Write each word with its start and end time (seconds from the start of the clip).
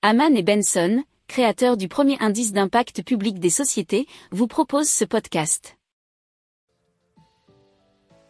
Haman 0.00 0.36
et 0.36 0.44
Benson, 0.44 1.02
créateurs 1.26 1.76
du 1.76 1.88
premier 1.88 2.16
indice 2.20 2.52
d'impact 2.52 3.02
public 3.02 3.40
des 3.40 3.50
sociétés, 3.50 4.06
vous 4.30 4.46
proposent 4.46 4.88
ce 4.88 5.04
podcast. 5.04 5.76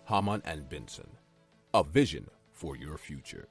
Haman 0.06 0.40
and 0.46 0.62
Benson, 0.70 1.10
a 1.74 1.82
vision 1.82 2.22
for 2.54 2.74
your 2.74 2.96
future. 2.96 3.44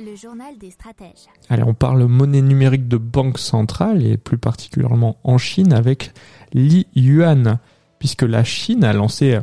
Le 0.00 0.16
journal 0.16 0.58
des 0.58 0.72
stratèges. 0.72 1.28
Allez, 1.48 1.62
on 1.62 1.74
parle 1.74 2.06
monnaie 2.06 2.42
numérique 2.42 2.88
de 2.88 2.96
banque 2.96 3.38
centrale 3.38 4.04
et 4.04 4.16
plus 4.16 4.38
particulièrement 4.38 5.18
en 5.22 5.38
Chine 5.38 5.72
avec 5.72 6.10
Li 6.54 6.88
Yuan, 6.96 7.60
puisque 8.00 8.22
la 8.22 8.42
Chine 8.42 8.82
a 8.82 8.92
lancé 8.92 9.38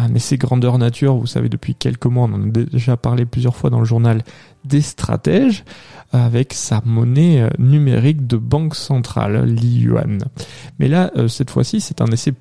un 0.00 0.14
essai 0.14 0.36
grandeur 0.36 0.78
nature, 0.78 1.16
vous 1.16 1.26
savez, 1.26 1.48
depuis 1.48 1.74
quelques 1.74 2.06
mois, 2.06 2.28
on 2.30 2.34
en 2.34 2.42
a 2.42 2.48
déjà 2.48 2.96
parlé 2.96 3.26
plusieurs 3.26 3.56
fois 3.56 3.70
dans 3.70 3.80
le 3.80 3.84
journal 3.84 4.22
des 4.64 4.80
stratèges, 4.80 5.64
avec 6.12 6.54
sa 6.54 6.82
monnaie 6.84 7.42
euh, 7.42 7.50
numérique 7.58 8.26
de 8.26 8.36
banque 8.36 8.74
centrale, 8.74 9.44
Li 9.44 9.80
Yuan. 9.82 10.18
Mais 10.78 10.88
là, 10.88 11.10
euh, 11.16 11.28
cette 11.28 11.50
fois-ci, 11.50 11.80
c'est 11.80 12.00
un 12.00 12.06
essai 12.06 12.34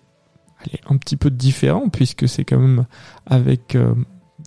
un 0.89 0.97
petit 0.97 1.15
peu 1.15 1.29
différent, 1.29 1.89
puisque 1.89 2.27
c'est 2.27 2.43
quand 2.43 2.59
même 2.59 2.85
avec 3.25 3.75
euh, 3.75 3.93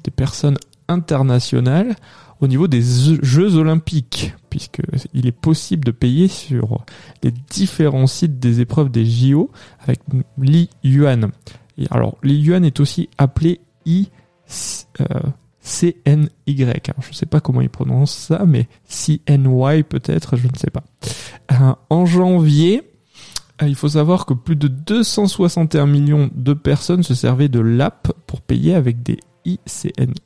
des 0.04 0.10
personnes 0.10 0.58
internationales 0.88 1.94
au 2.40 2.48
niveau 2.48 2.66
des 2.66 2.82
Jeux 3.22 3.54
Olympiques, 3.54 4.34
puisqu'il 4.50 5.26
est 5.26 5.32
possible 5.32 5.84
de 5.84 5.92
payer 5.92 6.26
sur 6.26 6.84
les 7.22 7.30
différents 7.30 8.08
sites 8.08 8.40
des 8.40 8.60
épreuves 8.60 8.90
des 8.90 9.06
JO 9.06 9.50
avec 9.78 10.00
Li 10.38 10.68
Yuan. 10.82 11.30
Et 11.78 11.86
alors, 11.90 12.18
Li 12.22 12.38
Yuan 12.40 12.64
est 12.64 12.80
aussi 12.80 13.08
appelé 13.18 13.60
I 13.86 14.08
euh, 15.00 15.04
CNY. 15.62 16.28
je 16.46 17.08
ne 17.08 17.12
sais 17.12 17.26
pas 17.26 17.40
comment 17.40 17.60
il 17.60 17.70
prononce 17.70 18.12
ça, 18.12 18.44
mais 18.46 18.68
CNY 18.88 19.84
peut-être, 19.84 20.36
je 20.36 20.48
ne 20.48 20.56
sais 20.56 20.70
pas. 20.70 20.82
Euh, 21.52 21.74
en 21.88 22.04
janvier, 22.04 22.82
euh, 23.62 23.68
il 23.68 23.76
faut 23.76 23.88
savoir 23.88 24.26
que 24.26 24.34
plus 24.34 24.56
de 24.56 24.68
261 24.68 25.86
millions 25.86 26.30
de 26.34 26.52
personnes 26.52 27.02
se 27.02 27.14
servaient 27.14 27.48
de 27.48 27.60
l'app 27.60 28.12
pour 28.26 28.40
payer 28.40 28.74
avec 28.74 29.02
des 29.02 29.18
ICNY, 29.44 30.16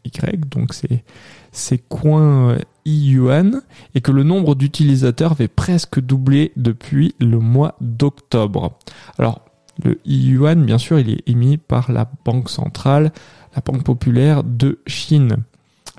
donc 0.51 0.75
c'est 0.75 1.05
ces 1.53 1.79
coins 1.79 2.59
yuan 2.85 3.63
et 3.95 4.01
que 4.03 4.13
le 4.13 4.23
nombre 4.23 4.55
d'utilisateurs 4.55 5.33
avait 5.33 5.49
presque 5.49 6.01
doublé 6.01 6.53
depuis 6.57 7.15
le 7.19 7.39
mois 7.39 7.77
d'octobre. 7.81 8.79
Alors, 9.19 9.43
le 9.85 10.01
yuan, 10.07 10.65
bien 10.65 10.79
sûr, 10.79 10.99
il 10.99 11.11
est 11.11 11.29
émis 11.29 11.57
par 11.57 11.93
la 11.93 12.11
Banque 12.25 12.51
centrale, 12.51 13.13
la 13.55 13.63
Banque 13.63 13.85
populaire 13.85 14.43
de 14.45 14.79
Chine. 14.87 15.37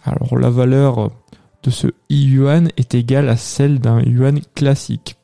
Alors, 0.03 0.38
la 0.38 0.50
valeur 0.50 1.11
de 1.64 1.70
ce 1.70 1.88
yuan 2.09 2.70
est 2.78 2.95
égale 2.95 3.30
à 3.30 3.38
celle 3.38 3.80
d'un 3.80 4.02
yuan 4.02 4.39
classique. 4.55 5.17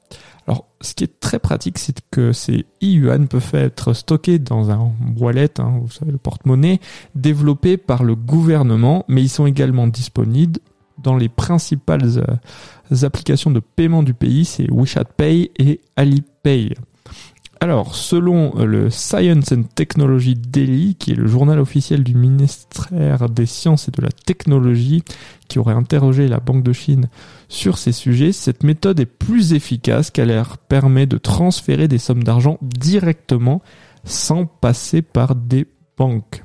Alors, 0.46 0.66
ce 0.82 0.94
qui 0.94 1.06
est 1.06 1.20
très 1.20 1.40
pratique, 1.40 1.78
c'est 1.78 2.02
que 2.12 2.34
ces 2.34 2.66
yuan 2.82 3.28
peuvent 3.28 3.54
être 3.54 3.94
stockés 3.94 4.40
dans 4.40 4.72
un 4.72 4.92
wallet, 5.18 5.60
hein, 5.60 5.80
vous 5.82 5.92
savez, 5.92 6.12
le 6.12 6.18
porte-monnaie, 6.18 6.80
développé 7.16 7.78
par 7.78 8.04
le 8.04 8.16
gouvernement, 8.16 9.06
mais 9.08 9.22
ils 9.22 9.30
sont 9.30 9.46
également 9.46 9.88
disponibles 9.88 10.60
dans 11.02 11.16
les 11.16 11.30
principales 11.30 12.18
euh, 12.18 13.06
applications 13.06 13.52
de 13.52 13.60
paiement 13.60 14.04
du 14.04 14.14
pays, 14.14 14.46
c'est 14.46 14.70
WeChat 14.70 15.06
Pay 15.06 15.52
et 15.58 15.82
Alipay. 15.96 16.74
Alors, 17.64 17.96
selon 17.96 18.56
le 18.56 18.90
Science 18.90 19.54
and 19.54 19.64
Technology 19.74 20.36
Daily, 20.36 20.96
qui 20.96 21.12
est 21.12 21.16
le 21.16 21.28
journal 21.28 21.60
officiel 21.60 22.04
du 22.04 22.14
ministère 22.14 23.30
des 23.30 23.46
Sciences 23.46 23.88
et 23.88 23.92
de 23.92 24.02
la 24.02 24.10
Technologie, 24.10 25.02
qui 25.48 25.60
aurait 25.60 25.74
interrogé 25.74 26.28
la 26.28 26.42
Banque 26.42 26.64
de 26.64 26.74
Chine 26.74 27.08
sur 27.48 27.78
ces 27.78 27.94
sujets, 27.94 28.34
cette 28.34 28.64
méthode 28.64 29.00
est 29.00 29.06
plus 29.06 29.54
efficace 29.54 30.12
car 30.12 30.30
elle 30.30 30.44
permet 30.68 31.06
de 31.06 31.18
transférer 31.18 31.88
des 31.88 32.00
sommes 32.00 32.26
d'argent 32.26 32.58
directement 32.62 33.62
sans 34.04 34.46
passer 34.46 35.02
par 35.02 35.34
des 35.34 35.66
banques. 35.98 36.44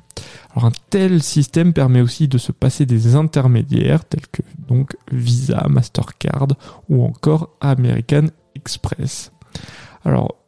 Alors 0.51 0.67
un 0.67 0.73
tel 0.89 1.21
système 1.21 1.73
permet 1.73 1.99
aussi 1.99 2.29
de 2.29 2.37
se 2.37 2.53
passer 2.53 2.85
des 2.85 3.17
intermédiaires 3.17 4.05
tels 4.05 4.27
que 4.31 4.41
donc 4.69 4.95
Visa, 5.11 5.67
Mastercard 5.69 6.47
ou 6.87 7.03
encore 7.03 7.49
American 7.59 8.27
Express. 8.55 9.33
Alors 10.05 10.38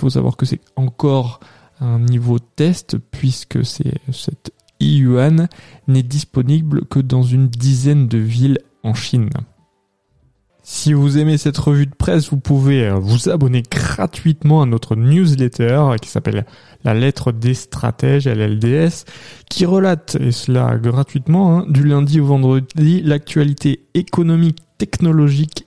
faut 0.00 0.10
savoir 0.10 0.36
que 0.36 0.46
c'est 0.46 0.60
encore 0.76 1.40
un 1.80 1.98
niveau 1.98 2.38
test 2.38 2.98
puisque 3.10 3.64
c'est 3.64 3.94
cette 4.12 4.52
yuan 4.80 5.48
n'est 5.88 6.02
disponible 6.02 6.86
que 6.86 7.00
dans 7.00 7.22
une 7.22 7.48
dizaine 7.48 8.08
de 8.08 8.18
villes 8.18 8.58
en 8.82 8.94
Chine. 8.94 9.30
Si 10.62 10.92
vous 10.92 11.18
aimez 11.18 11.36
cette 11.36 11.58
revue 11.58 11.86
de 11.86 11.94
presse, 11.94 12.30
vous 12.30 12.38
pouvez 12.38 12.86
euh, 12.86 12.94
vous 12.94 13.28
abonner 13.28 13.62
gratuitement 13.68 14.62
à 14.62 14.66
notre 14.66 14.94
newsletter 14.94 15.96
qui 16.00 16.08
s'appelle 16.08 16.46
La 16.84 16.94
lettre 16.94 17.32
des 17.32 17.54
stratèges, 17.54 18.28
LLDS, 18.28 19.04
qui 19.48 19.66
relate, 19.66 20.16
et 20.20 20.30
cela 20.30 20.76
gratuitement, 20.78 21.58
hein, 21.58 21.66
du 21.68 21.82
lundi 21.82 22.20
au 22.20 22.26
vendredi, 22.26 23.02
l'actualité 23.02 23.86
économique, 23.94 24.58
technologique 24.78 25.66